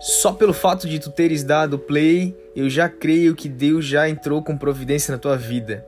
Só 0.00 0.32
pelo 0.32 0.54
fato 0.54 0.88
de 0.88 0.98
tu 0.98 1.10
teres 1.10 1.44
dado 1.44 1.78
play, 1.78 2.34
eu 2.56 2.70
já 2.70 2.88
creio 2.88 3.34
que 3.34 3.48
Deus 3.48 3.84
já 3.84 4.08
entrou 4.08 4.42
com 4.42 4.56
providência 4.56 5.12
na 5.12 5.18
tua 5.18 5.36
vida. 5.36 5.86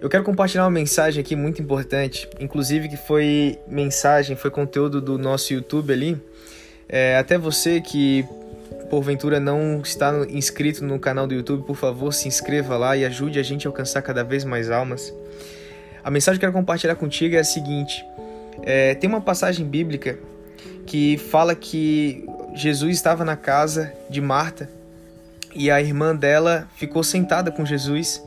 Eu 0.00 0.08
quero 0.08 0.24
compartilhar 0.24 0.64
uma 0.64 0.70
mensagem 0.70 1.20
aqui 1.20 1.36
muito 1.36 1.60
importante, 1.60 2.28
inclusive 2.40 2.88
que 2.88 2.96
foi 2.96 3.58
mensagem, 3.68 4.34
foi 4.34 4.50
conteúdo 4.50 5.00
do 5.00 5.18
nosso 5.18 5.52
YouTube 5.52 5.92
ali. 5.92 6.20
É, 6.88 7.16
até 7.16 7.36
você 7.36 7.80
que 7.80 8.26
porventura 8.94 9.40
não 9.40 9.80
está 9.80 10.12
inscrito 10.28 10.84
no 10.84 10.98
canal 10.98 11.26
do 11.26 11.34
YouTube, 11.34 11.66
por 11.66 11.76
favor, 11.76 12.14
se 12.14 12.28
inscreva 12.28 12.76
lá 12.76 12.96
e 12.96 13.04
ajude 13.04 13.38
a 13.38 13.42
gente 13.42 13.66
a 13.66 13.70
alcançar 13.70 14.00
cada 14.02 14.22
vez 14.22 14.44
mais 14.44 14.70
almas. 14.70 15.12
A 16.02 16.10
mensagem 16.10 16.38
que 16.38 16.46
eu 16.46 16.50
quero 16.50 16.60
compartilhar 16.60 16.94
contigo 16.94 17.34
é 17.34 17.40
a 17.40 17.44
seguinte: 17.44 18.04
é, 18.62 18.94
tem 18.94 19.10
uma 19.10 19.20
passagem 19.20 19.66
bíblica 19.66 20.18
que 20.86 21.18
fala 21.18 21.54
que 21.54 22.24
Jesus 22.54 22.94
estava 22.94 23.24
na 23.24 23.36
casa 23.36 23.92
de 24.08 24.20
Marta 24.20 24.68
e 25.54 25.70
a 25.70 25.80
irmã 25.80 26.14
dela 26.14 26.68
ficou 26.76 27.02
sentada 27.02 27.50
com 27.50 27.64
Jesus. 27.64 28.22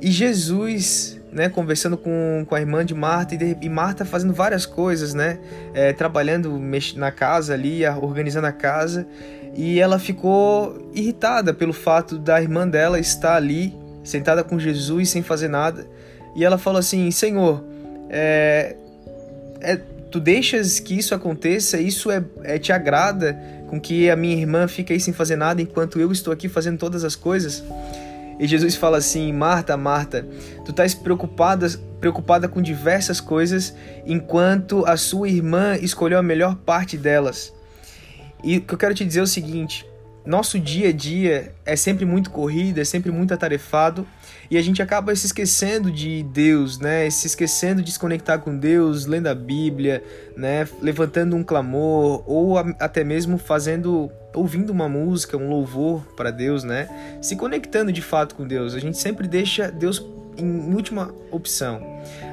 E 0.00 0.10
Jesus, 0.10 1.20
né, 1.32 1.48
conversando 1.48 1.96
com, 1.96 2.44
com 2.46 2.54
a 2.54 2.60
irmã 2.60 2.84
de 2.84 2.94
Marta, 2.94 3.34
e, 3.34 3.56
e 3.60 3.68
Marta 3.68 4.04
fazendo 4.04 4.32
várias 4.32 4.66
coisas, 4.66 5.14
né, 5.14 5.38
é, 5.72 5.92
trabalhando 5.92 6.60
na 6.96 7.10
casa 7.10 7.54
ali, 7.54 7.86
organizando 7.86 8.46
a 8.46 8.52
casa, 8.52 9.06
e 9.54 9.78
ela 9.78 9.98
ficou 9.98 10.90
irritada 10.94 11.54
pelo 11.54 11.72
fato 11.72 12.18
da 12.18 12.40
irmã 12.40 12.68
dela 12.68 12.98
estar 12.98 13.36
ali, 13.36 13.74
sentada 14.02 14.42
com 14.42 14.58
Jesus, 14.58 15.10
sem 15.10 15.22
fazer 15.22 15.48
nada. 15.48 15.86
E 16.34 16.44
ela 16.44 16.58
falou 16.58 16.80
assim: 16.80 17.08
Senhor, 17.12 17.64
é, 18.10 18.74
é, 19.60 19.80
tu 20.14 20.20
deixas 20.20 20.78
que 20.78 20.96
isso 20.96 21.12
aconteça, 21.12 21.80
isso 21.80 22.08
é, 22.08 22.24
é, 22.44 22.56
te 22.56 22.72
agrada 22.72 23.36
com 23.66 23.80
que 23.80 24.08
a 24.08 24.14
minha 24.14 24.36
irmã 24.36 24.68
fique 24.68 24.92
aí 24.92 25.00
sem 25.00 25.12
fazer 25.12 25.34
nada 25.34 25.60
enquanto 25.60 25.98
eu 25.98 26.12
estou 26.12 26.32
aqui 26.32 26.48
fazendo 26.48 26.78
todas 26.78 27.02
as 27.02 27.16
coisas? 27.16 27.64
E 28.38 28.46
Jesus 28.46 28.76
fala 28.76 28.98
assim: 28.98 29.32
Marta, 29.32 29.76
Marta, 29.76 30.24
tu 30.64 30.70
estás 30.70 30.94
preocupada, 30.94 31.66
preocupada 31.98 32.46
com 32.46 32.62
diversas 32.62 33.20
coisas, 33.20 33.74
enquanto 34.06 34.86
a 34.86 34.96
sua 34.96 35.28
irmã 35.28 35.74
escolheu 35.82 36.20
a 36.20 36.22
melhor 36.22 36.54
parte 36.54 36.96
delas. 36.96 37.52
E 38.44 38.58
o 38.58 38.60
que 38.60 38.72
eu 38.72 38.78
quero 38.78 38.94
te 38.94 39.04
dizer 39.04 39.18
é 39.18 39.24
o 39.24 39.26
seguinte: 39.26 39.84
nosso 40.26 40.58
dia 40.58 40.88
a 40.88 40.92
dia 40.92 41.52
é 41.66 41.76
sempre 41.76 42.04
muito 42.06 42.30
corrido, 42.30 42.80
é 42.80 42.84
sempre 42.84 43.10
muito 43.12 43.34
atarefado 43.34 44.06
e 44.50 44.56
a 44.56 44.62
gente 44.62 44.82
acaba 44.82 45.14
se 45.14 45.26
esquecendo 45.26 45.90
de 45.90 46.22
Deus, 46.22 46.78
né? 46.78 47.08
Se 47.10 47.26
esquecendo 47.26 47.82
de 47.82 47.92
se 47.92 47.98
conectar 47.98 48.38
com 48.38 48.56
Deus, 48.56 49.04
lendo 49.04 49.26
a 49.26 49.34
Bíblia, 49.34 50.02
né? 50.36 50.66
Levantando 50.80 51.36
um 51.36 51.44
clamor 51.44 52.22
ou 52.26 52.56
até 52.58 53.04
mesmo 53.04 53.36
fazendo, 53.36 54.10
ouvindo 54.34 54.70
uma 54.70 54.88
música, 54.88 55.36
um 55.36 55.48
louvor 55.48 56.06
para 56.16 56.30
Deus, 56.30 56.64
né? 56.64 56.88
Se 57.20 57.36
conectando 57.36 57.92
de 57.92 58.00
fato 58.00 58.34
com 58.34 58.46
Deus. 58.46 58.74
A 58.74 58.78
gente 58.78 58.96
sempre 58.96 59.28
deixa 59.28 59.70
Deus 59.70 59.98
em 60.38 60.74
última 60.74 61.14
opção. 61.30 61.82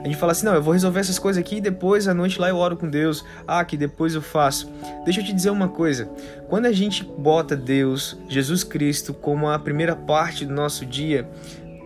A 0.03 0.05
gente 0.05 0.17
fala 0.17 0.31
assim: 0.31 0.45
não, 0.45 0.53
eu 0.53 0.61
vou 0.61 0.73
resolver 0.73 0.99
essas 0.99 1.19
coisas 1.19 1.41
aqui 1.41 1.57
e 1.57 1.61
depois 1.61 2.07
à 2.07 2.13
noite 2.13 2.39
lá 2.39 2.49
eu 2.49 2.57
oro 2.57 2.77
com 2.77 2.89
Deus. 2.89 3.23
Ah, 3.47 3.63
que 3.63 3.77
depois 3.77 4.15
eu 4.15 4.21
faço. 4.21 4.71
Deixa 5.05 5.21
eu 5.21 5.25
te 5.25 5.33
dizer 5.33 5.49
uma 5.49 5.67
coisa: 5.67 6.09
quando 6.49 6.65
a 6.65 6.71
gente 6.71 7.03
bota 7.03 7.55
Deus, 7.55 8.17
Jesus 8.27 8.63
Cristo, 8.63 9.13
como 9.13 9.49
a 9.49 9.59
primeira 9.59 9.95
parte 9.95 10.45
do 10.45 10.53
nosso 10.53 10.85
dia, 10.85 11.29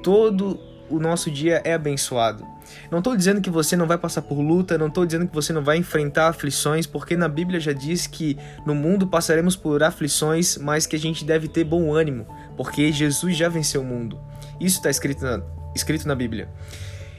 todo 0.03 0.59
o 0.89 0.99
nosso 0.99 1.31
dia 1.31 1.61
é 1.63 1.73
abençoado. 1.73 2.45
Não 2.89 2.99
estou 2.99 3.15
dizendo 3.15 3.41
que 3.41 3.49
você 3.49 3.75
não 3.75 3.87
vai 3.87 3.97
passar 3.97 4.21
por 4.21 4.39
luta, 4.39 4.77
não 4.77 4.87
estou 4.87 5.05
dizendo 5.05 5.27
que 5.27 5.33
você 5.33 5.53
não 5.53 5.63
vai 5.63 5.77
enfrentar 5.77 6.29
aflições, 6.29 6.85
porque 6.85 7.15
na 7.15 7.27
Bíblia 7.27 7.59
já 7.59 7.73
diz 7.73 8.07
que 8.07 8.37
no 8.65 8.75
mundo 8.75 9.07
passaremos 9.07 9.55
por 9.55 9.81
aflições, 9.83 10.57
mas 10.57 10.85
que 10.85 10.95
a 10.95 10.99
gente 10.99 11.23
deve 11.23 11.47
ter 11.47 11.63
bom 11.63 11.93
ânimo, 11.93 12.25
porque 12.57 12.91
Jesus 12.91 13.35
já 13.35 13.49
venceu 13.49 13.81
o 13.81 13.85
mundo. 13.85 14.19
Isso 14.59 14.77
está 14.77 14.89
escrito 14.89 15.23
na, 15.23 15.41
escrito 15.75 16.07
na 16.07 16.15
Bíblia. 16.15 16.47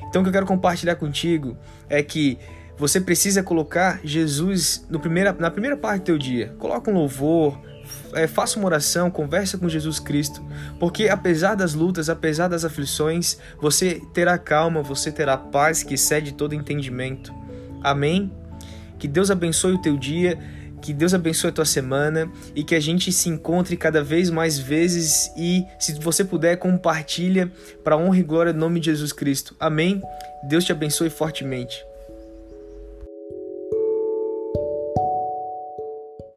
Então 0.09 0.23
o 0.23 0.25
que 0.25 0.29
eu 0.29 0.33
quero 0.33 0.47
compartilhar 0.47 0.97
contigo 0.97 1.57
é 1.89 2.03
que 2.03 2.39
você 2.79 3.01
precisa 3.01 3.43
colocar 3.43 4.01
Jesus 4.05 4.87
primeira, 5.01 5.33
na 5.33 5.51
primeira 5.51 5.77
parte 5.77 6.03
do 6.03 6.05
teu 6.05 6.19
dia. 6.19 6.55
Coloca 6.59 6.91
um 6.91 6.95
louvor, 6.95 7.59
é, 8.13 8.27
faça 8.27 8.59
uma 8.59 8.67
oração, 8.67 9.11
conversa 9.11 9.57
com 9.57 9.69
Jesus 9.69 9.99
Cristo, 9.99 10.45
porque 10.79 11.09
apesar 11.09 11.55
das 11.55 11.75
lutas, 11.75 12.09
apesar 12.11 12.49
das 12.49 12.65
aflições, 12.65 13.39
você 13.61 14.01
terá 14.13 14.37
calma, 14.39 14.83
você 14.83 15.11
terá 15.11 15.37
paz 15.37 15.83
que 15.83 15.95
excede 15.95 16.33
todo 16.33 16.55
entendimento. 16.55 17.33
Amém? 17.83 18.33
Que 18.99 19.09
Deus 19.09 19.31
abençoe 19.31 19.75
o 19.75 19.79
teu 19.79 19.97
dia 19.97 20.39
que 20.87 20.93
Deus 20.93 21.13
abençoe 21.13 21.51
a 21.51 21.53
tua 21.53 21.65
semana 21.65 22.31
e 22.55 22.63
que 22.63 22.73
a 22.73 22.79
gente 22.79 23.11
se 23.11 23.29
encontre 23.29 23.77
cada 23.77 24.05
vez 24.05 24.31
mais 24.31 24.57
vezes 24.57 25.33
e, 25.37 25.67
se 25.81 25.95
você 25.95 26.25
puder, 26.25 26.57
compartilha 26.59 27.51
para 27.83 27.97
honra 27.97 28.19
e 28.19 28.23
glória 28.23 28.53
do 28.53 28.61
nome 28.61 28.79
de 28.79 28.87
Jesus 28.87 29.13
Cristo. 29.13 29.57
Amém? 29.59 30.01
Deus 30.49 30.65
te 30.65 30.71
abençoe 30.71 31.11
fortemente. 31.11 31.85